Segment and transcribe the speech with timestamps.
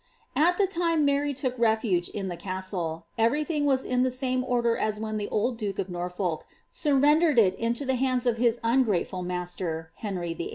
[0.35, 4.43] At the time Mary took refuge in the castle, every thing was in the same
[4.43, 6.43] order as when the old duke of Norfolk
[6.73, 10.49] sitrrendered it into the hands of his ungrateful master, Henry Vlll.